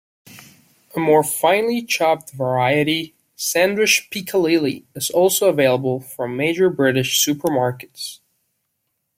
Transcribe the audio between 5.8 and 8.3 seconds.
from major British supermarkets.